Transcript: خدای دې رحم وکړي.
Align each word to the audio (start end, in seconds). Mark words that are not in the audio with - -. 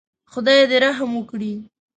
خدای 0.31 0.59
دې 0.69 0.77
رحم 0.83 1.11
وکړي. 1.15 1.53